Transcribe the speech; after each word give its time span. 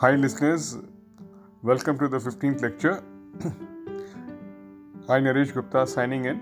Hi, 0.00 0.12
listeners. 0.16 0.78
Welcome 1.62 1.98
to 1.98 2.08
the 2.08 2.16
15th 2.16 2.62
lecture. 2.62 3.02
Hi, 5.06 5.20
Naresh 5.20 5.52
Gupta 5.52 5.86
signing 5.86 6.24
in. 6.24 6.38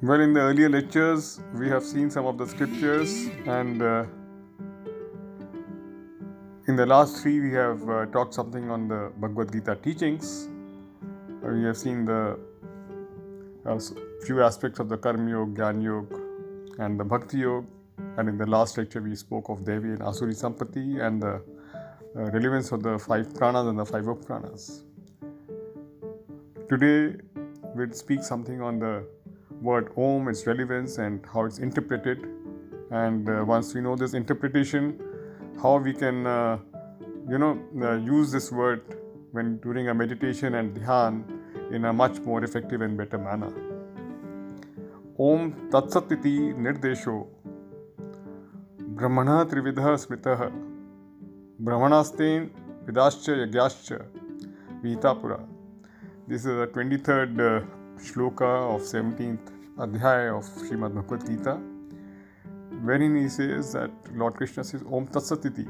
Well, 0.00 0.20
in 0.20 0.32
the 0.32 0.42
earlier 0.42 0.68
lectures, 0.68 1.40
we 1.54 1.68
have 1.70 1.82
seen 1.82 2.08
some 2.08 2.26
of 2.26 2.38
the 2.38 2.46
scriptures, 2.46 3.26
and 3.46 3.82
uh, 3.82 4.04
in 6.68 6.76
the 6.76 6.86
last 6.86 7.20
three, 7.20 7.40
we 7.40 7.50
have 7.54 7.90
uh, 7.90 8.06
talked 8.06 8.32
something 8.32 8.70
on 8.70 8.86
the 8.86 9.10
Bhagavad 9.16 9.50
Gita 9.50 9.74
teachings. 9.74 10.48
Uh, 11.42 11.48
we 11.48 11.64
have 11.64 11.76
seen 11.76 12.04
the 12.04 12.38
uh, 13.66 13.80
few 14.24 14.40
aspects 14.40 14.78
of 14.78 14.88
the 14.88 14.98
Karma 14.98 15.28
Yoga, 15.28 15.62
Gyan 15.62 15.82
Yoga, 15.82 16.20
and 16.78 17.00
the 17.00 17.04
Bhakti 17.04 17.38
Yoga. 17.38 17.66
And 18.16 18.28
in 18.28 18.38
the 18.38 18.46
last 18.46 18.78
lecture, 18.78 19.02
we 19.02 19.16
spoke 19.16 19.48
of 19.48 19.64
Devi 19.64 19.88
and 19.88 20.00
Asuri 20.00 20.34
Sampati 20.40 21.04
and 21.04 21.20
the 21.20 21.42
uh, 22.16 22.30
relevance 22.30 22.70
of 22.70 22.82
the 22.82 22.96
five 22.96 23.26
pranas 23.28 23.68
and 23.68 23.78
the 23.78 23.84
five 23.84 24.04
pranas. 24.04 24.82
Today, 26.68 27.16
we'll 27.74 27.90
speak 27.90 28.22
something 28.22 28.62
on 28.62 28.78
the 28.78 29.04
word 29.60 29.92
Om, 29.96 30.28
its 30.28 30.46
relevance, 30.46 30.98
and 30.98 31.26
how 31.32 31.44
it's 31.44 31.58
interpreted. 31.58 32.24
And 32.90 33.28
uh, 33.28 33.44
once 33.44 33.74
we 33.74 33.80
know 33.80 33.96
this 33.96 34.14
interpretation, 34.14 35.00
how 35.60 35.78
we 35.78 35.92
can, 35.92 36.24
uh, 36.24 36.58
you 37.28 37.38
know, 37.38 37.60
uh, 37.82 37.96
use 37.96 38.30
this 38.30 38.52
word 38.52 38.82
when 39.32 39.56
during 39.58 39.88
a 39.88 39.94
meditation 39.94 40.54
and 40.54 40.76
dhyan 40.76 41.24
in 41.72 41.86
a 41.86 41.92
much 41.92 42.20
more 42.20 42.44
effective 42.44 42.80
and 42.80 42.96
better 42.96 43.18
manner. 43.18 43.52
Om 45.18 45.68
Tatsatiti 45.70 46.54
Nirdesho 46.54 47.26
ब्रह्मण 48.98 49.28
त्रिविध 49.50 49.78
स्मृत। 50.00 50.26
ब्रह्मणास्तेन 51.60 52.42
विदाश्च 52.86 53.28
यज्ञाश्च 53.28 53.92
वीतापुरा 54.82 55.36
this 56.28 56.46
is 56.46 56.60
the 56.60 56.68
twenty 56.74 56.96
third 57.08 57.40
shloka 58.06 58.42
of 58.42 58.82
seventeenth 58.82 59.50
adhyaya 59.82 60.28
of 60.28 60.46
Shrimad Bhagavad Gita 60.66 61.54
when 62.86 63.02
in 63.02 63.16
E 63.16 63.24
is 63.24 63.72
that 63.76 64.12
Lord 64.18 64.36
Krishna 64.36 64.62
says 64.70 64.84
Om 64.90 65.04
Tatsat 65.14 65.66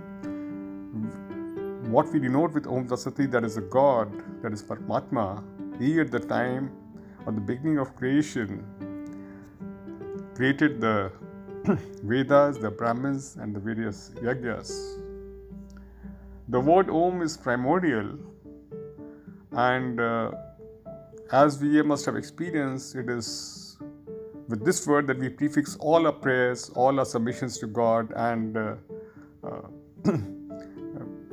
what 1.90 2.12
we 2.12 2.20
denote 2.20 2.54
with 2.54 2.66
Om 2.76 2.86
Tatsat 2.86 3.26
that 3.36 3.44
is 3.44 3.58
a 3.60 3.66
god 3.74 4.16
that 4.42 4.52
is 4.52 4.64
paramatma 4.68 5.28
he 5.80 5.98
at 6.00 6.10
the 6.16 6.26
time 6.28 6.68
of 7.20 7.34
the 7.34 7.38
beginning 7.46 7.78
of 7.78 7.98
creation 7.98 8.58
created 10.36 10.80
the 10.80 11.23
Vedas, 12.02 12.58
the 12.58 12.70
Brahmins, 12.70 13.36
and 13.36 13.54
the 13.54 13.60
various 13.60 14.10
yajnas. 14.16 14.70
The 16.48 16.60
word 16.60 16.90
Om 16.90 17.22
is 17.22 17.38
primordial, 17.38 18.18
and 19.52 19.98
uh, 19.98 20.32
as 21.32 21.58
we 21.58 21.80
must 21.82 22.04
have 22.04 22.16
experienced, 22.16 22.96
it 22.96 23.08
is 23.08 23.78
with 24.48 24.62
this 24.62 24.86
word 24.86 25.06
that 25.06 25.18
we 25.18 25.30
prefix 25.30 25.76
all 25.76 26.06
our 26.06 26.12
prayers, 26.12 26.70
all 26.74 26.98
our 26.98 27.06
submissions 27.06 27.56
to 27.58 27.66
God, 27.66 28.12
and 28.14 28.58
uh, 28.58 28.74
uh, 29.42 29.62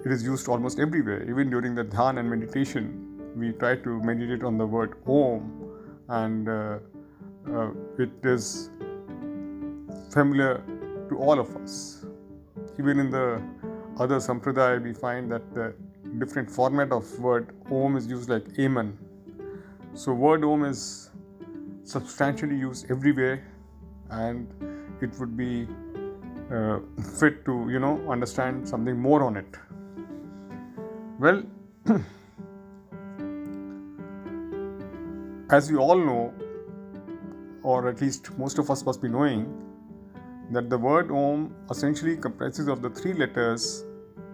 it 0.06 0.12
is 0.12 0.24
used 0.24 0.48
almost 0.48 0.80
everywhere. 0.80 1.30
Even 1.30 1.50
during 1.50 1.76
the 1.76 1.84
dhyan 1.84 2.20
and 2.20 2.30
meditation, 2.30 3.34
we 3.36 3.52
try 3.52 3.76
to 3.76 4.02
meditate 4.02 4.44
on 4.46 4.58
the 4.58 4.66
word 4.66 4.96
Om, 5.06 5.74
and 6.08 6.48
uh, 6.48 6.78
uh, 7.54 7.72
it 8.00 8.12
is 8.24 8.70
familiar 10.12 10.64
to 11.10 11.18
all 11.18 11.40
of 11.40 11.56
us. 11.58 12.06
Even 12.80 13.00
in 13.00 13.10
the 13.10 13.42
other 13.98 14.18
sampradaya, 14.18 14.82
we 14.82 14.94
find 14.94 15.32
that 15.32 15.54
the 15.54 15.74
different 16.20 16.50
format 16.50 16.92
of 16.92 17.08
word 17.20 17.56
Om 17.72 17.96
is 17.98 18.08
used 18.08 18.30
like 18.30 18.46
Amen. 18.60 18.98
So 19.94 20.14
word 20.14 20.44
Om 20.44 20.66
is 20.66 21.10
substantially 21.84 22.56
used 22.56 22.90
everywhere, 22.92 23.44
and 24.10 24.48
it 25.02 25.18
would 25.20 25.36
be 25.38 25.68
uh, 26.52 26.80
fit 27.18 27.46
to 27.46 27.68
you 27.70 27.80
know 27.80 27.94
understand 28.10 28.68
something 28.68 28.98
more 28.98 29.24
on 29.24 29.38
it. 29.38 29.58
Well, 31.20 31.44
as 35.50 35.72
we 35.72 35.78
all 35.78 35.98
know, 35.98 36.34
or 37.64 37.88
at 37.90 38.02
least 38.02 38.38
most 38.38 38.58
of 38.58 38.72
us 38.72 38.84
must 38.86 39.02
be 39.02 39.10
knowing, 39.10 39.71
that 40.54 40.70
the 40.70 40.78
word 40.78 41.12
Om 41.12 41.56
essentially 41.70 42.18
comprises 42.18 42.68
of 42.68 42.82
the 42.82 42.90
three 42.90 43.14
letters 43.14 43.86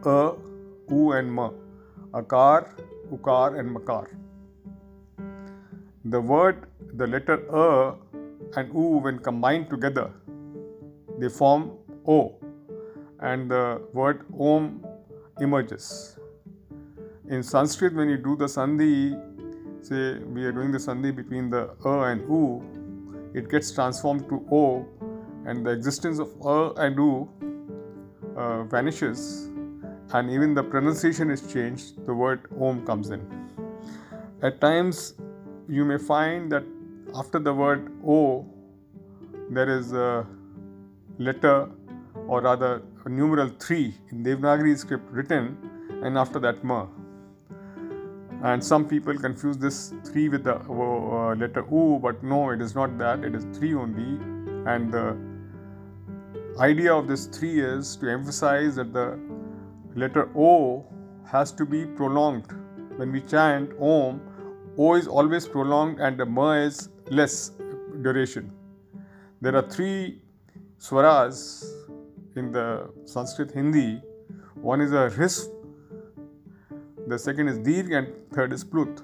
A, 0.06 0.34
U, 0.90 1.12
and 1.12 1.32
Ma 1.32 1.52
Akar, 2.14 2.70
Ukar, 3.12 3.60
and 3.60 3.72
Makar. 3.72 4.10
The 6.06 6.20
word, 6.20 6.68
the 6.94 7.06
letter 7.06 7.38
A 7.50 7.96
and 8.56 8.74
U, 8.74 9.00
when 9.06 9.20
combined 9.20 9.70
together, 9.70 10.12
they 11.20 11.30
form 11.30 11.72
O, 12.08 12.36
and 13.20 13.52
the 13.52 13.82
word 13.94 14.26
Om 14.40 14.86
emerges. 15.40 16.18
In 17.30 17.44
Sanskrit, 17.44 17.94
when 17.94 18.10
you 18.10 18.18
do 18.18 18.36
the 18.36 18.46
sandhi, 18.46 19.22
say 19.82 20.18
we 20.20 20.46
are 20.46 20.52
doing 20.52 20.72
the 20.72 20.78
sandhi 20.80 21.16
between 21.16 21.50
the 21.50 21.70
A 21.86 22.00
and 22.12 22.22
U, 22.22 22.64
it 23.34 23.50
gets 23.50 23.72
transformed 23.72 24.28
to 24.30 24.46
O 24.52 24.88
and 25.48 25.66
the 25.66 25.72
existence 25.72 26.20
of 26.20 26.30
a 26.54 26.58
and 26.86 26.98
u 27.04 27.12
uh, 28.36 28.64
vanishes 28.74 29.22
and 30.14 30.30
even 30.30 30.54
the 30.54 30.64
pronunciation 30.74 31.30
is 31.36 31.42
changed 31.54 32.06
the 32.10 32.16
word 32.24 32.42
om 32.68 32.86
comes 32.90 33.10
in. 33.16 33.22
At 34.42 34.60
times 34.62 35.16
you 35.78 35.86
may 35.92 35.98
find 35.98 36.52
that 36.52 36.66
after 37.22 37.40
the 37.48 37.54
word 37.62 37.90
o 38.18 38.20
there 39.50 39.70
is 39.78 39.94
a 39.94 40.26
letter 41.18 41.58
or 42.28 42.42
rather 42.42 42.72
a 43.06 43.10
numeral 43.10 43.50
3 43.66 43.94
in 44.12 44.24
devanagari 44.24 44.78
script 44.84 45.10
written 45.20 45.46
and 46.04 46.18
after 46.24 46.40
that 46.48 46.64
ma. 46.64 46.82
And 48.50 48.64
some 48.72 48.84
people 48.88 49.18
confuse 49.28 49.58
this 49.58 49.78
3 50.06 50.30
with 50.34 50.44
the 50.50 50.56
uh, 50.56 51.36
letter 51.44 51.64
u 51.72 52.00
but 52.08 52.24
no 52.34 52.42
it 52.58 52.62
is 52.68 52.76
not 52.76 52.98
that. 53.04 53.24
It 53.30 53.36
is 53.40 53.46
3 53.58 53.74
only 53.86 54.12
and 54.74 54.92
the 54.98 55.06
idea 56.60 56.94
of 56.94 57.08
this 57.08 57.26
3 57.28 57.60
is 57.60 57.96
to 57.98 58.10
emphasize 58.10 58.76
that 58.76 58.94
the 58.94 59.20
letter 59.96 60.30
o 60.36 60.86
has 61.26 61.52
to 61.52 61.66
be 61.66 61.86
prolonged. 61.86 62.54
When 62.98 63.12
we 63.12 63.22
chant 63.22 63.72
om 63.80 64.22
o 64.78 64.96
is 64.96 65.08
always 65.08 65.48
prolonged 65.48 66.00
and 66.00 66.18
the 66.18 66.26
ma 66.26 66.54
is 66.54 66.90
less 67.10 67.52
duration. 68.02 68.52
There 69.42 69.56
are 69.56 69.68
three 69.70 70.22
swaras 70.80 71.64
in 72.36 72.52
the 72.52 72.90
sanskrit 73.06 73.52
hindi. 73.52 74.02
One 74.56 74.82
is 74.82 74.92
a 74.92 75.10
risp 75.10 75.54
the 77.08 77.18
second 77.18 77.48
is 77.48 77.58
dirg 77.60 77.92
and 77.98 78.08
third 78.34 78.52
is 78.52 78.64
plut 78.64 79.02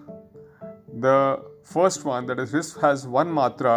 the 1.06 1.42
first 1.64 2.04
one 2.04 2.26
that 2.26 2.40
is 2.44 2.52
risp 2.52 2.82
has 2.82 3.08
one 3.08 3.30
matra 3.38 3.76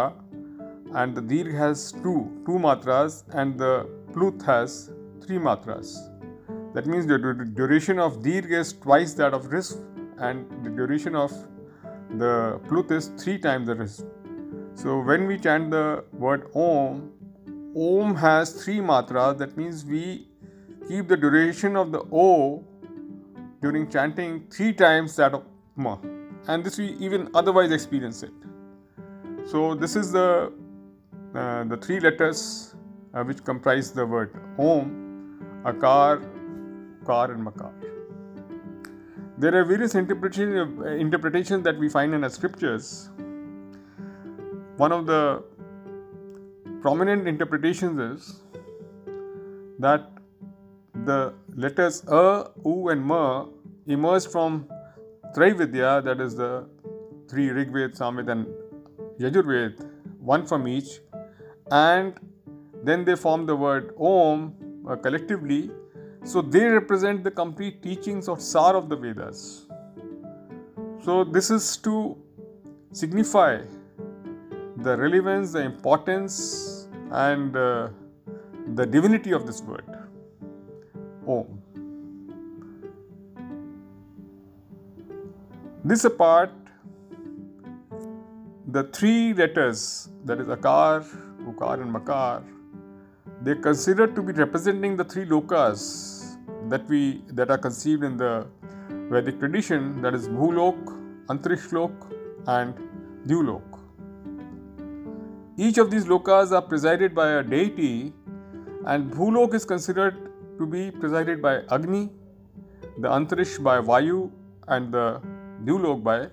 and 0.94 1.14
the 1.14 1.20
dirg 1.20 1.54
has 1.56 1.92
two 1.92 2.18
two 2.46 2.58
matras 2.66 3.24
and 3.34 3.58
the 3.58 3.88
pluth 4.12 4.44
has 4.44 4.90
three 5.24 5.38
matras. 5.38 5.96
That 6.74 6.86
means 6.86 7.06
the 7.06 7.18
duration 7.54 7.98
of 7.98 8.22
dirg 8.22 8.50
is 8.50 8.72
twice 8.72 9.14
that 9.14 9.34
of 9.34 9.46
risp 9.46 9.82
and 10.18 10.46
the 10.64 10.70
duration 10.70 11.14
of 11.14 11.32
the 12.18 12.60
pluth 12.68 12.90
is 12.90 13.10
three 13.18 13.38
times 13.38 13.66
the 13.66 13.74
risp 13.74 14.06
so 14.76 15.00
when 15.00 15.26
we 15.26 15.38
chant 15.38 15.70
the 15.70 16.04
word 16.12 16.48
om 16.54 17.10
om 17.74 18.14
has 18.14 18.52
three 18.62 18.78
matras 18.78 19.38
that 19.38 19.56
means 19.56 19.84
we 19.84 20.28
keep 20.88 21.08
the 21.08 21.16
duration 21.16 21.76
of 21.76 21.92
the 21.92 22.02
o 22.12 22.62
during 23.62 23.88
chanting 23.88 24.46
three 24.50 24.72
times 24.72 25.16
that 25.16 25.32
of 25.32 25.44
ma. 25.76 25.96
And 26.46 26.62
this 26.62 26.78
we 26.78 26.88
even 27.06 27.28
otherwise 27.34 27.72
experience 27.72 28.22
it. 28.22 28.32
So 29.46 29.74
this 29.74 29.96
is 29.96 30.12
the 30.12 30.52
uh, 31.36 31.64
the 31.64 31.76
three 31.76 32.00
letters 32.00 32.74
uh, 33.14 33.22
which 33.22 33.44
comprise 33.44 33.92
the 33.92 34.06
word 34.06 34.30
Om, 34.58 35.62
Akar, 35.64 36.24
Kar, 37.04 37.30
and 37.32 37.44
Makar. 37.44 37.72
There 39.38 39.54
are 39.54 39.64
various 39.64 39.94
interpretation, 39.94 40.56
uh, 40.56 40.86
interpretations 41.06 41.62
that 41.64 41.78
we 41.78 41.88
find 41.88 42.14
in 42.14 42.22
the 42.22 42.30
scriptures. 42.30 43.10
One 44.78 44.92
of 44.92 45.06
the 45.06 45.42
prominent 46.80 47.28
interpretations 47.28 48.00
is 48.00 48.42
that 49.78 50.10
the 51.04 51.34
letters 51.54 52.02
A, 52.08 52.50
U, 52.64 52.88
and 52.88 53.04
Ma 53.04 53.46
emerged 53.86 54.30
from 54.32 54.68
Traividya, 55.34 56.02
that 56.04 56.20
is 56.20 56.34
the 56.34 56.66
three 57.28 57.48
Rigved, 57.48 57.98
Samved, 57.98 58.30
and 58.30 58.46
Yajurved, 59.20 59.86
one 60.20 60.46
from 60.46 60.66
each, 60.66 61.00
and 61.70 62.14
then 62.82 63.04
they 63.04 63.16
form 63.16 63.46
the 63.46 63.56
word 63.56 63.94
Om 63.98 64.54
uh, 64.88 64.96
collectively, 64.96 65.70
So 66.26 66.42
they 66.42 66.64
represent 66.64 67.22
the 67.22 67.30
complete 67.30 67.82
teachings 67.82 68.26
or 68.26 68.36
sar 68.40 68.74
of 68.74 68.88
the 68.88 68.96
Vedas. 68.96 69.66
So 71.04 71.22
this 71.22 71.50
is 71.50 71.76
to 71.78 72.16
signify 72.90 73.60
the 74.78 74.96
relevance, 74.96 75.52
the 75.52 75.62
importance, 75.62 76.88
and 77.12 77.56
uh, 77.56 77.90
the 78.74 78.84
divinity 78.84 79.30
of 79.30 79.46
this 79.46 79.62
word. 79.62 79.84
Om. 81.28 81.62
This 85.84 86.04
apart, 86.04 86.50
the 88.66 88.82
three 88.82 89.32
letters, 89.32 90.08
that 90.24 90.40
is 90.40 90.48
Akar, 90.48 91.06
Ukar, 91.56 91.80
and 91.80 91.92
Makar, 91.92 92.42
they 93.42 93.52
are 93.52 93.56
considered 93.56 94.14
to 94.14 94.22
be 94.22 94.32
representing 94.32 94.96
the 94.96 95.04
three 95.04 95.24
lokas 95.24 96.36
that 96.68 96.86
we 96.88 97.22
that 97.28 97.50
are 97.50 97.58
conceived 97.58 98.02
in 98.02 98.16
the 98.16 98.46
Vedic 99.10 99.38
tradition, 99.38 100.02
that 100.02 100.14
is 100.14 100.28
Bhulok, 100.28 100.76
Antarishlok, 101.26 101.92
and 102.46 102.74
Dyulok. 103.26 103.62
Each 105.56 105.78
of 105.78 105.90
these 105.90 106.04
lokas 106.04 106.52
are 106.52 106.62
presided 106.62 107.14
by 107.14 107.28
a 107.30 107.42
deity, 107.42 108.12
and 108.86 109.10
Bhulok 109.10 109.54
is 109.54 109.64
considered 109.64 110.16
to 110.58 110.66
be 110.66 110.90
presided 110.90 111.40
by 111.42 111.60
Agni, 111.70 112.10
the 112.98 113.08
Antarish 113.08 113.62
by 113.62 113.80
Vayu, 113.80 114.30
and 114.68 114.92
the 114.92 115.20
Dyulok 115.64 116.02
by 116.02 116.28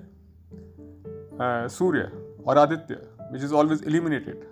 uh, 1.40 1.68
Surya 1.68 2.12
or 2.44 2.58
Aditya, 2.58 3.02
which 3.32 3.42
is 3.42 3.52
always 3.52 3.82
illuminated. 3.82 4.48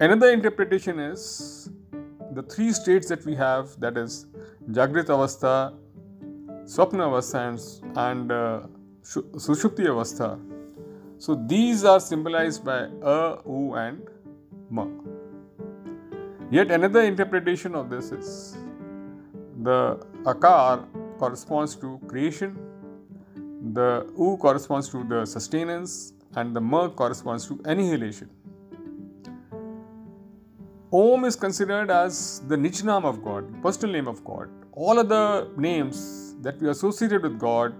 Another 0.00 0.30
interpretation 0.30 1.00
is 1.00 1.70
the 2.32 2.42
three 2.44 2.72
states 2.72 3.08
that 3.08 3.24
we 3.24 3.34
have 3.34 3.68
that 3.80 3.96
is 3.96 4.26
Jagrit 4.70 5.06
Avastha, 5.06 5.74
Swapna 6.66 7.08
Avastha, 7.08 7.42
and 7.96 8.30
uh, 8.30 8.60
Sushupti 9.02 9.86
Avastha. 9.86 10.38
So 11.18 11.34
these 11.34 11.82
are 11.84 11.98
symbolized 11.98 12.64
by 12.64 12.86
A, 13.02 13.38
U, 13.44 13.74
and 13.74 14.08
Ma. 14.70 14.86
Yet 16.48 16.70
another 16.70 17.02
interpretation 17.02 17.74
of 17.74 17.90
this 17.90 18.12
is 18.12 18.56
the 19.64 19.96
Akar 20.22 20.86
corresponds 21.18 21.74
to 21.74 22.00
creation, 22.06 22.56
the 23.72 24.06
U 24.16 24.36
corresponds 24.40 24.88
to 24.90 25.02
the 25.02 25.24
sustenance, 25.24 26.12
and 26.36 26.54
the 26.54 26.60
Ma 26.60 26.88
corresponds 26.88 27.48
to 27.48 27.60
annihilation. 27.64 28.30
Om 30.90 31.26
is 31.26 31.36
considered 31.36 31.90
as 31.90 32.40
the 32.48 32.56
Nijnam 32.56 33.04
of 33.04 33.22
God, 33.22 33.62
personal 33.62 33.92
name 33.92 34.08
of 34.08 34.24
God. 34.24 34.48
All 34.72 34.98
other 34.98 35.48
names 35.54 36.34
that 36.40 36.58
we 36.62 36.70
associated 36.70 37.22
with 37.22 37.38
God, 37.38 37.74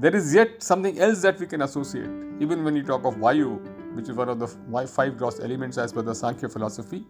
there 0.00 0.16
is 0.16 0.34
yet 0.34 0.60
something 0.60 0.98
else 0.98 1.22
that 1.22 1.38
we 1.38 1.46
can 1.46 1.62
associate. 1.62 2.10
Even 2.40 2.64
when 2.64 2.74
you 2.74 2.82
talk 2.82 3.04
of 3.04 3.14
Vayu, 3.14 3.60
which 3.94 4.08
is 4.08 4.16
one 4.16 4.28
of 4.28 4.40
the 4.40 4.48
five 4.88 5.16
gross 5.16 5.38
elements 5.38 5.78
as 5.78 5.92
per 5.92 6.02
the 6.02 6.12
Sankhya 6.12 6.48
philosophy, 6.48 7.06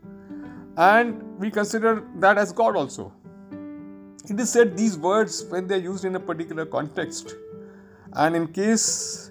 and 0.76 1.23
we 1.38 1.50
consider 1.50 2.06
that 2.17 2.37
as 2.37 2.52
God 2.52 2.76
also. 2.76 3.11
It 4.29 4.38
is 4.38 4.50
said 4.50 4.76
these 4.76 4.99
words, 4.99 5.46
when 5.49 5.67
they 5.67 5.76
are 5.76 5.87
used 5.93 6.05
in 6.05 6.14
a 6.14 6.20
particular 6.20 6.67
context, 6.67 7.37
and 8.12 8.37
in 8.37 8.49
case 8.49 9.31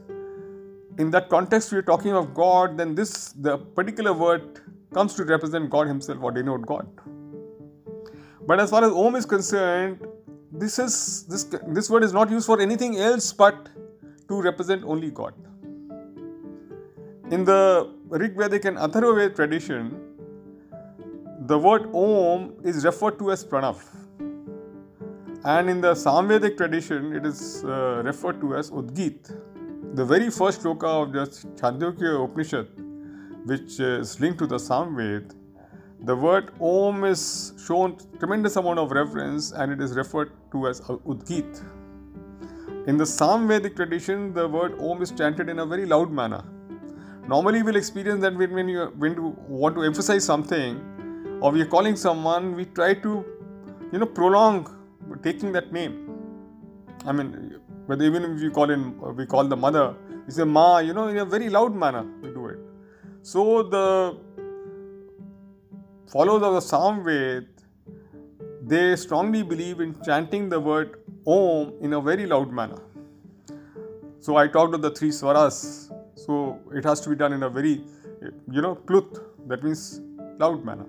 in 0.97 1.11
that 1.11 1.29
context 1.29 1.71
we 1.71 1.77
are 1.77 1.83
talking 1.83 2.13
of 2.13 2.33
God, 2.33 2.75
then 2.75 2.95
this 2.95 3.33
the 3.33 3.59
particular 3.59 4.13
word 4.13 4.61
comes 4.93 5.13
to 5.15 5.23
represent 5.23 5.69
God 5.69 5.87
Himself 5.87 6.19
or 6.21 6.31
denote 6.31 6.65
God. 6.65 6.87
But 8.47 8.59
as 8.59 8.69
far 8.69 8.83
as 8.83 8.91
Om 8.91 9.15
is 9.15 9.25
concerned, 9.25 10.05
this 10.51 10.79
is 10.79 11.23
this 11.25 11.43
this 11.67 11.89
word 11.89 12.03
is 12.03 12.13
not 12.13 12.29
used 12.29 12.45
for 12.45 12.59
anything 12.59 12.97
else 12.97 13.31
but 13.31 13.69
to 14.27 14.41
represent 14.41 14.83
only 14.83 15.11
God. 15.11 15.33
In 17.31 17.45
the 17.45 17.93
Rig 18.09 18.35
Vedic 18.35 18.65
and 18.65 18.77
Atharva 18.77 19.33
tradition, 19.33 19.95
the 21.47 21.57
word 21.57 21.89
Om 21.93 22.55
is 22.63 22.83
referred 22.83 23.17
to 23.19 23.31
as 23.31 23.45
Pranav. 23.45 23.79
And 25.43 25.69
in 25.69 25.81
the 25.81 25.93
Samvedic 25.93 26.57
tradition, 26.57 27.15
it 27.15 27.25
is 27.25 27.63
uh, 27.63 28.01
referred 28.03 28.41
to 28.41 28.55
as 28.55 28.69
Udgit. 28.69 29.35
The 29.95 30.05
very 30.05 30.29
first 30.29 30.61
sloka 30.61 30.89
of 31.03 31.13
the 31.13 31.25
Chandogya 31.61 32.23
Upanishad 32.23 32.67
which 33.45 33.79
is 33.79 34.19
linked 34.19 34.39
to 34.39 34.47
the 34.47 34.57
Samved, 34.57 35.35
the 36.03 36.15
word 36.15 36.51
Om 36.59 37.03
is 37.03 37.53
shown 37.65 37.97
tremendous 38.19 38.55
amount 38.55 38.79
of 38.79 38.91
reverence 38.91 39.51
and 39.51 39.71
it 39.71 39.81
is 39.81 39.95
referred 39.95 40.31
to 40.51 40.67
as 40.67 40.81
Udgit. 40.81 41.61
In 42.87 42.97
the 42.97 43.03
Samvedic 43.03 43.75
tradition, 43.75 44.33
the 44.33 44.47
word 44.47 44.79
Om 44.79 45.01
is 45.01 45.11
chanted 45.11 45.49
in 45.49 45.59
a 45.59 45.65
very 45.65 45.85
loud 45.85 46.11
manner. 46.11 46.43
Normally, 47.27 47.61
we'll 47.61 47.75
experience 47.75 48.21
that 48.21 48.35
when, 48.35 48.51
when 48.51 48.67
you 48.67 48.85
when 48.97 49.13
you 49.13 49.35
want 49.47 49.75
to 49.75 49.83
emphasize 49.83 50.25
something 50.25 51.39
or 51.39 51.51
we 51.51 51.61
are 51.61 51.67
calling 51.67 51.95
someone, 51.95 52.55
we 52.55 52.65
try 52.65 52.95
to, 52.95 53.23
you 53.91 53.99
know, 53.99 54.07
prolong 54.07 54.67
taking 55.21 55.51
that 55.51 55.71
name. 55.71 56.09
I 57.05 57.11
mean, 57.11 57.59
whether 57.85 58.03
even 58.03 58.23
if 58.23 58.41
we 58.41 58.49
call 58.49 58.71
in, 58.71 58.99
we 59.15 59.27
call 59.27 59.43
the 59.43 59.55
mother, 59.55 59.93
we 60.25 60.31
say 60.33 60.43
Ma, 60.43 60.79
you 60.79 60.93
know, 60.93 61.07
in 61.07 61.17
a 61.17 61.25
very 61.25 61.49
loud 61.49 61.75
manner 61.75 62.05
we. 62.23 62.30
So 63.23 63.61
the 63.61 64.17
followers 66.11 66.41
of 66.41 66.53
the 66.53 66.59
Samved, 66.59 67.47
they 68.63 68.95
strongly 68.95 69.43
believe 69.43 69.79
in 69.79 69.95
chanting 70.03 70.49
the 70.49 70.59
word 70.59 70.99
Om 71.27 71.73
in 71.81 71.93
a 71.93 72.01
very 72.01 72.25
loud 72.25 72.51
manner. 72.51 72.81
So 74.19 74.37
I 74.37 74.47
talked 74.47 74.73
of 74.73 74.81
the 74.81 74.89
three 74.89 75.09
swaras. 75.09 75.91
So 76.15 76.59
it 76.73 76.83
has 76.83 76.99
to 77.01 77.09
be 77.09 77.15
done 77.15 77.33
in 77.33 77.43
a 77.43 77.49
very, 77.49 77.83
you 78.49 78.61
know, 78.61 78.73
plut, 78.73 79.47
that 79.47 79.63
means 79.63 80.01
loud 80.39 80.65
manner. 80.65 80.87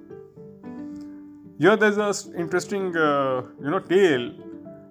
Here 1.58 1.76
there's 1.76 1.99
a 1.99 2.14
interesting, 2.35 2.96
uh, 2.96 3.43
you 3.62 3.70
know, 3.70 3.78
tale 3.78 4.31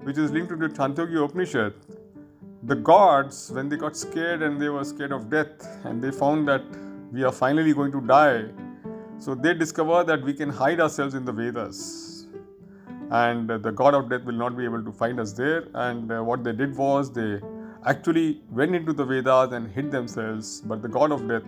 which 0.04 0.20
is 0.20 0.32
linked 0.32 0.50
to 0.50 0.56
the 0.56 0.70
Chandogya 0.70 1.26
Upanishad. 1.26 1.74
The 2.64 2.76
gods, 2.76 3.52
when 3.52 3.68
they 3.68 3.78
got 3.78 3.98
scared 3.98 4.44
and 4.44 4.62
they 4.62 4.70
were 4.70 4.84
scared 4.84 5.12
of 5.12 5.30
death, 5.32 5.68
and 5.84 6.04
they 6.04 6.12
found 6.12 6.48
that 6.48 6.64
we 7.12 7.24
are 7.24 7.32
finally 7.32 7.74
going 7.74 7.92
to 7.92 8.02
die. 8.02 8.46
So 9.20 9.36
they 9.36 9.54
discover 9.54 10.04
that 10.04 10.24
we 10.24 10.34
can 10.34 10.50
hide 10.50 10.80
ourselves 10.80 11.14
in 11.14 11.26
the 11.26 11.32
Vedas. 11.32 12.28
And 13.12 13.50
the 13.50 13.72
god 13.72 13.94
of 13.94 14.10
death 14.10 14.24
will 14.24 14.40
not 14.46 14.58
be 14.58 14.64
able 14.64 14.84
to 14.84 14.92
find 14.92 15.20
us 15.20 15.34
there. 15.34 15.68
And 15.74 16.12
uh, 16.12 16.24
what 16.24 16.44
they 16.44 16.54
did 16.54 16.78
was 16.78 17.12
they 17.12 17.40
actually 17.86 18.42
went 18.50 18.74
into 18.74 18.94
the 18.94 19.04
Vedas 19.04 19.52
and 19.52 19.70
hid 19.70 19.92
themselves. 19.92 20.62
But 20.62 20.82
the 20.82 20.88
god 20.88 21.12
of 21.12 21.28
death 21.28 21.44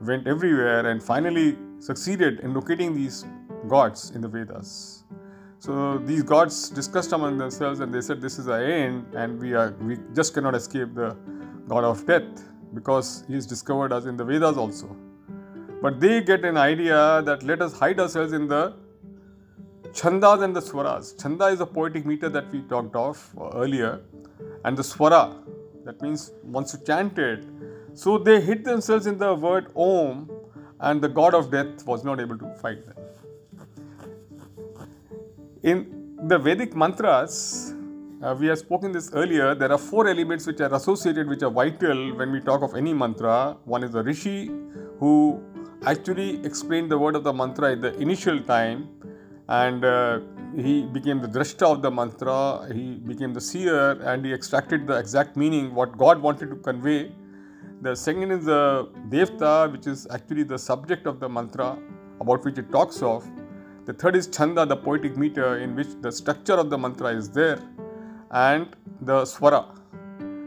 went 0.00 0.26
everywhere 0.26 0.86
and 0.88 1.02
finally 1.02 1.58
succeeded 1.80 2.40
in 2.40 2.54
locating 2.54 2.94
these 2.94 3.24
gods 3.68 4.10
in 4.10 4.20
the 4.20 4.28
Vedas. 4.28 5.04
So 5.58 5.98
these 5.98 6.22
gods 6.22 6.70
discussed 6.70 7.12
among 7.12 7.38
themselves 7.38 7.80
and 7.80 7.92
they 7.92 8.00
said, 8.00 8.20
This 8.20 8.38
is 8.38 8.48
our 8.48 8.62
end, 8.62 9.06
and 9.14 9.40
we 9.40 9.54
are 9.54 9.74
we 9.80 9.98
just 10.12 10.34
cannot 10.34 10.54
escape 10.54 10.94
the 10.94 11.16
god 11.68 11.84
of 11.84 12.04
death 12.06 12.51
because 12.74 13.24
he 13.28 13.34
is 13.34 13.46
discovered 13.46 13.92
as 13.92 14.06
in 14.06 14.16
the 14.16 14.24
Vedas 14.24 14.56
also. 14.56 14.96
But 15.80 16.00
they 16.00 16.20
get 16.20 16.44
an 16.44 16.56
idea 16.56 17.22
that 17.24 17.42
let 17.42 17.60
us 17.60 17.78
hide 17.78 17.98
ourselves 17.98 18.32
in 18.32 18.48
the 18.48 18.74
chandas 19.92 20.42
and 20.42 20.56
the 20.56 20.60
swaras. 20.60 21.20
Chanda 21.20 21.46
is 21.46 21.60
a 21.60 21.66
poetic 21.66 22.06
meter 22.06 22.28
that 22.28 22.50
we 22.52 22.62
talked 22.62 22.94
of 22.94 23.18
earlier, 23.54 24.00
and 24.64 24.76
the 24.76 24.82
swara, 24.82 25.36
that 25.84 26.00
means 26.00 26.32
once 26.42 26.72
you 26.72 26.80
chant 26.86 27.18
it. 27.18 27.44
So 27.94 28.16
they 28.16 28.40
hid 28.40 28.64
themselves 28.64 29.06
in 29.06 29.18
the 29.18 29.34
word 29.34 29.66
Om, 29.76 30.30
and 30.80 31.02
the 31.02 31.08
god 31.08 31.34
of 31.34 31.50
death 31.50 31.84
was 31.86 32.04
not 32.04 32.20
able 32.20 32.38
to 32.38 32.54
fight 32.54 32.86
them. 32.86 32.96
In 35.62 36.16
the 36.24 36.38
Vedic 36.38 36.74
mantras, 36.74 37.71
uh, 38.22 38.34
we 38.38 38.46
have 38.46 38.58
spoken 38.58 38.92
this 38.92 39.10
earlier. 39.12 39.54
There 39.54 39.72
are 39.72 39.78
four 39.78 40.06
elements 40.06 40.46
which 40.46 40.60
are 40.60 40.72
associated, 40.74 41.28
which 41.28 41.42
are 41.42 41.50
vital 41.50 42.16
when 42.16 42.30
we 42.30 42.40
talk 42.40 42.62
of 42.62 42.74
any 42.76 42.94
mantra. 42.94 43.56
One 43.64 43.82
is 43.82 43.92
the 43.92 44.02
rishi, 44.02 44.50
who 44.98 45.42
actually 45.84 46.44
explained 46.44 46.90
the 46.90 46.98
word 46.98 47.16
of 47.16 47.24
the 47.24 47.32
mantra 47.32 47.72
in 47.72 47.80
the 47.80 47.92
initial 47.98 48.40
time, 48.40 48.88
and 49.48 49.84
uh, 49.84 50.20
he 50.56 50.84
became 50.84 51.20
the 51.20 51.26
drashta 51.26 51.62
of 51.62 51.82
the 51.82 51.90
mantra. 51.90 52.68
He 52.72 52.94
became 52.94 53.34
the 53.34 53.40
seer, 53.40 53.92
and 54.02 54.24
he 54.24 54.32
extracted 54.32 54.86
the 54.86 54.96
exact 54.98 55.36
meaning 55.36 55.74
what 55.74 55.98
God 55.98 56.22
wanted 56.22 56.50
to 56.50 56.56
convey. 56.56 57.10
The 57.80 57.96
second 57.96 58.30
is 58.30 58.44
the 58.44 58.88
devta, 59.08 59.72
which 59.72 59.88
is 59.88 60.06
actually 60.12 60.44
the 60.44 60.58
subject 60.58 61.06
of 61.06 61.18
the 61.18 61.28
mantra 61.28 61.76
about 62.20 62.44
which 62.44 62.56
it 62.56 62.70
talks 62.70 63.02
of. 63.02 63.28
The 63.84 63.92
third 63.92 64.14
is 64.14 64.28
chanda, 64.28 64.64
the 64.64 64.76
poetic 64.76 65.16
meter, 65.16 65.58
in 65.58 65.74
which 65.74 65.88
the 66.00 66.12
structure 66.12 66.54
of 66.54 66.70
the 66.70 66.78
mantra 66.78 67.08
is 67.08 67.28
there 67.28 67.58
and 68.32 68.74
the 69.00 69.22
swara. 69.22 69.64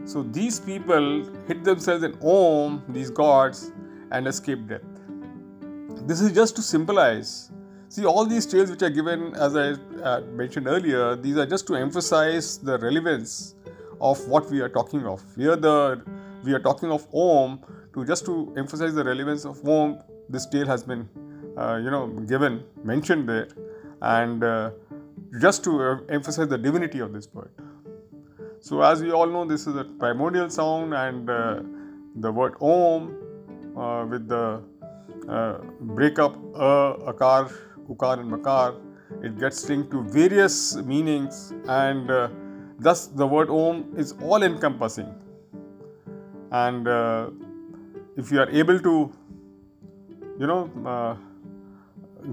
So 0.06 0.24
these 0.24 0.60
people 0.60 1.26
hit 1.48 1.64
themselves 1.64 2.04
in 2.04 2.18
Om, 2.22 2.84
these 2.90 3.10
gods, 3.10 3.72
and 4.12 4.28
escape 4.28 4.68
death. 4.68 4.82
This 6.08 6.22
is 6.22 6.32
just 6.32 6.56
to 6.58 6.62
symbolize 6.62 7.52
See, 7.96 8.04
all 8.04 8.26
these 8.26 8.46
tales 8.46 8.70
which 8.70 8.82
are 8.82 8.90
given, 8.90 9.34
as 9.36 9.56
I 9.56 9.74
uh, 10.04 10.20
mentioned 10.34 10.68
earlier, 10.68 11.16
these 11.16 11.38
are 11.38 11.46
just 11.46 11.66
to 11.68 11.76
emphasize 11.76 12.58
the 12.58 12.78
relevance 12.80 13.56
of 14.02 14.28
what 14.28 14.50
we 14.52 14.60
are 14.60 14.68
talking 14.68 15.06
of. 15.06 15.24
Here, 15.38 15.56
the 15.56 16.04
we 16.44 16.54
are 16.54 16.60
talking 16.60 16.92
of 16.92 17.08
Om 17.14 17.62
to 17.94 18.04
just 18.04 18.26
to 18.26 18.54
emphasize 18.58 18.94
the 18.96 19.06
relevance 19.06 19.46
of 19.46 19.66
Om. 19.66 20.00
This 20.28 20.46
tale 20.46 20.68
has 20.68 20.84
been, 20.84 21.08
uh, 21.58 21.80
you 21.82 21.90
know, 21.90 22.08
given 22.34 22.64
mentioned 22.84 23.30
there, 23.30 23.48
and 24.02 24.44
uh, 24.44 24.72
just 25.40 25.64
to 25.64 25.82
uh, 25.82 26.00
emphasize 26.10 26.50
the 26.50 26.58
divinity 26.58 27.00
of 27.00 27.14
this 27.14 27.30
word. 27.34 27.52
So, 28.68 28.82
as 28.82 29.04
we 29.04 29.12
all 29.12 29.28
know, 29.28 29.46
this 29.46 29.68
is 29.68 29.76
a 29.76 29.84
primordial 29.84 30.50
sound, 30.50 30.96
and 30.96 31.30
uh, 31.30 31.62
the 32.16 32.32
word 32.32 32.56
Om 32.60 33.16
uh, 33.78 34.08
with 34.08 34.28
the 34.28 34.64
uh, 35.30 35.58
breakup 35.82 36.36
a, 36.56 36.96
akar, 37.12 37.54
ukar, 37.88 38.20
and 38.20 38.28
makar, 38.28 38.74
it 39.22 39.38
gets 39.38 39.70
linked 39.70 39.92
to 39.92 40.02
various 40.06 40.78
meanings, 40.78 41.54
and 41.68 42.10
uh, 42.10 42.28
thus 42.80 43.06
the 43.06 43.28
word 43.28 43.52
Om 43.52 43.94
is 43.96 44.14
all 44.14 44.42
encompassing. 44.42 45.14
And 46.50 46.88
uh, 46.88 47.30
if 48.18 48.32
you 48.32 48.40
are 48.40 48.50
able 48.50 48.80
to, 48.80 49.14
you 50.40 50.48
know, 50.48 50.72
uh, 50.88 51.18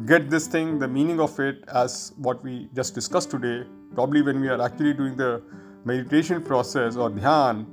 get 0.06 0.30
this 0.30 0.46
thing, 0.46 0.78
the 0.78 0.88
meaning 0.88 1.20
of 1.20 1.38
it, 1.38 1.62
as 1.68 2.14
what 2.16 2.42
we 2.42 2.70
just 2.74 2.94
discussed 2.94 3.30
today, 3.30 3.66
probably 3.94 4.22
when 4.22 4.40
we 4.40 4.48
are 4.48 4.62
actually 4.62 4.94
doing 4.94 5.14
the 5.14 5.42
meditation 5.84 6.42
process 6.42 6.96
or 6.96 7.10
dhyan, 7.10 7.66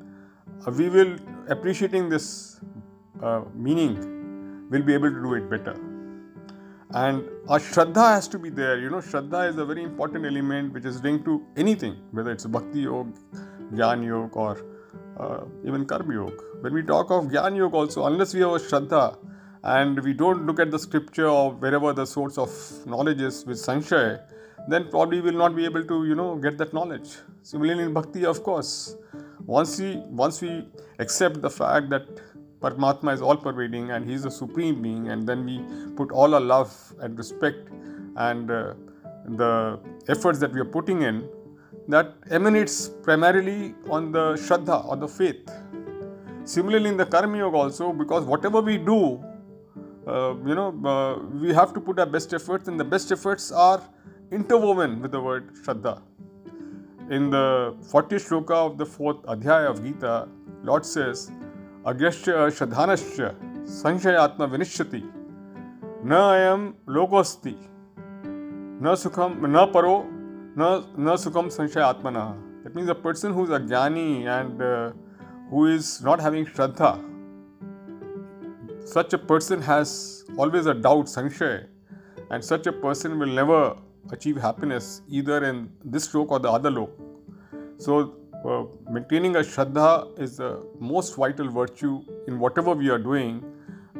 uh, 0.65 0.71
we 0.71 0.89
will 0.89 1.17
appreciating 1.47 2.09
this 2.09 2.59
uh, 3.21 3.41
meaning, 3.55 4.67
will 4.69 4.83
be 4.83 4.93
able 4.93 5.09
to 5.09 5.21
do 5.21 5.33
it 5.33 5.49
better. 5.49 5.75
And 6.91 7.23
our 7.47 7.59
Shraddha 7.59 8.15
has 8.15 8.27
to 8.29 8.39
be 8.39 8.49
there. 8.49 8.79
You 8.79 8.89
know, 8.89 8.97
Shraddha 8.97 9.49
is 9.49 9.57
a 9.57 9.65
very 9.65 9.83
important 9.83 10.25
element 10.25 10.73
which 10.73 10.85
is 10.85 11.03
linked 11.03 11.25
to 11.25 11.45
anything, 11.55 11.97
whether 12.11 12.31
it's 12.31 12.45
Bhakti 12.45 12.81
Yoga, 12.81 13.11
Jnana 13.73 14.05
Yoga, 14.05 14.35
or 14.35 14.65
uh, 15.19 15.45
even 15.65 15.85
Karma 15.85 16.13
Yoga. 16.13 16.43
When 16.61 16.73
we 16.73 16.81
talk 16.81 17.11
of 17.11 17.25
Jnana 17.25 17.57
Yoga 17.57 17.77
also, 17.77 18.05
unless 18.07 18.33
we 18.33 18.41
have 18.41 18.51
a 18.51 18.59
Shraddha, 18.59 19.17
and 19.63 19.99
we 20.03 20.13
don't 20.13 20.45
look 20.45 20.59
at 20.59 20.71
the 20.71 20.79
scripture 20.79 21.27
or 21.27 21.51
wherever 21.51 21.93
the 21.93 22.05
source 22.05 22.37
of 22.37 22.49
knowledge 22.87 23.21
is 23.21 23.45
with 23.45 23.57
Sanshaya, 23.57 24.21
then 24.71 24.89
probably 24.89 25.21
we'll 25.21 25.33
not 25.33 25.55
be 25.55 25.65
able 25.65 25.83
to, 25.83 26.05
you 26.05 26.15
know, 26.15 26.35
get 26.35 26.57
that 26.57 26.73
knowledge. 26.73 27.15
Similarly 27.43 27.83
in 27.83 27.93
Bhakti, 27.93 28.25
of 28.25 28.43
course, 28.43 28.95
once 29.45 29.79
we 29.79 29.97
once 30.23 30.41
we 30.41 30.67
accept 30.99 31.41
the 31.41 31.49
fact 31.49 31.89
that 31.89 32.07
Paramatma 32.61 33.13
is 33.13 33.21
all 33.21 33.37
pervading 33.37 33.91
and 33.91 34.05
He 34.05 34.13
is 34.13 34.23
the 34.23 34.31
supreme 34.31 34.81
being, 34.81 35.09
and 35.09 35.27
then 35.27 35.45
we 35.45 35.63
put 35.95 36.11
all 36.11 36.35
our 36.35 36.41
love 36.41 36.93
and 36.99 37.17
respect 37.17 37.69
and 38.17 38.51
uh, 38.51 38.73
the 39.25 39.79
efforts 40.09 40.39
that 40.39 40.51
we 40.51 40.59
are 40.59 40.65
putting 40.65 41.03
in, 41.03 41.27
that 41.87 42.13
emanates 42.29 42.89
primarily 42.89 43.73
on 43.89 44.11
the 44.11 44.33
Shraddha 44.33 44.85
or 44.85 44.97
the 44.97 45.07
faith. 45.07 45.49
Similarly, 46.43 46.89
in 46.89 46.97
the 46.97 47.05
Karma 47.05 47.37
Yoga 47.37 47.57
also, 47.57 47.93
because 47.93 48.25
whatever 48.25 48.59
we 48.61 48.77
do, 48.77 49.23
uh, 50.07 50.35
you 50.45 50.55
know, 50.55 50.69
uh, 50.85 51.19
we 51.37 51.53
have 51.53 51.73
to 51.73 51.79
put 51.79 51.99
our 51.99 52.05
best 52.05 52.33
efforts, 52.33 52.67
and 52.67 52.79
the 52.79 52.83
best 52.83 53.11
efforts 53.11 53.51
are 53.51 53.81
interwoven 54.31 55.01
with 55.01 55.11
the 55.11 55.19
word 55.19 55.53
Shraddha. 55.55 56.01
In 57.09 57.29
the 57.29 57.75
40th 57.91 58.29
shloka 58.29 58.51
of 58.51 58.77
the 58.77 58.85
fourth 58.85 59.21
Adhyaya 59.23 59.69
of 59.69 59.83
Gita, 59.83 60.27
Lord 60.63 60.85
says, 60.85 61.31
Agyasya 61.85 62.51
Shadhanasya 62.51 63.35
Sanshayatma 63.65 64.49
Vinishyati 64.49 65.09
Na 66.03 66.33
ayam 66.33 66.73
logosti 66.87 67.55
Na 68.79 68.93
sukham 68.93 69.41
na 69.49 69.65
paro 69.65 70.05
na, 70.55 70.83
na 70.97 71.15
sukham 71.15 71.47
sanshayatmana. 71.47 72.63
That 72.63 72.75
means 72.75 72.89
a 72.89 72.95
person 72.95 73.33
who 73.33 73.43
is 73.45 73.49
a 73.49 73.59
jnani 73.59 74.25
and 74.27 74.61
uh, 74.61 74.91
who 75.49 75.65
is 75.65 76.01
not 76.01 76.19
having 76.19 76.45
Shraddha, 76.45 77.03
such 78.85 79.13
a 79.13 79.17
person 79.17 79.61
has 79.61 80.25
always 80.37 80.65
a 80.65 80.73
doubt, 80.73 81.05
sanshaya, 81.05 81.67
and 82.29 82.43
such 82.43 82.67
a 82.67 82.71
person 82.71 83.17
will 83.17 83.27
never 83.27 83.75
achieve 84.11 84.37
happiness 84.37 85.01
either 85.09 85.43
in 85.45 85.71
this 85.83 86.13
lok 86.13 86.31
or 86.31 86.39
the 86.39 86.51
other 86.51 86.71
lok. 86.71 86.89
So, 87.77 88.15
uh, 88.45 88.63
maintaining 88.89 89.35
a 89.35 89.39
shraddha 89.39 90.19
is 90.19 90.37
the 90.37 90.65
most 90.79 91.15
vital 91.15 91.49
virtue 91.49 92.03
in 92.27 92.39
whatever 92.39 92.73
we 92.73 92.89
are 92.89 92.97
doing, 92.97 93.43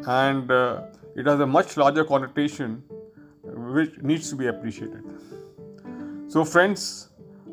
and 0.08 0.50
uh, 0.50 0.84
it 1.16 1.26
has 1.26 1.40
a 1.40 1.46
much 1.46 1.76
larger 1.78 2.06
connotation 2.06 2.84
which 3.44 3.98
needs 4.02 4.30
to 4.30 4.36
be 4.36 4.48
appreciated. 4.48 5.04
So, 6.28 6.46
friends, 6.46 7.10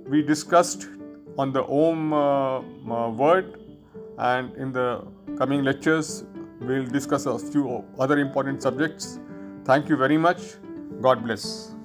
we 0.09 0.23
discussed 0.23 0.89
on 1.39 1.53
the 1.53 1.65
Om 1.65 2.13
uh, 2.13 2.59
uh 2.59 3.11
word, 3.11 3.61
and 4.19 4.55
in 4.57 4.73
the 4.73 5.07
coming 5.39 5.65
lectures, 5.65 6.25
we'll 6.61 6.87
discuss 6.87 7.27
a 7.27 7.39
few 7.39 7.85
other 7.99 8.19
important 8.19 8.63
subjects. 8.63 9.19
Thank 9.65 9.89
you 9.89 9.97
very 9.97 10.17
much. 10.17 10.41
God 11.01 11.25
bless. 11.25 11.76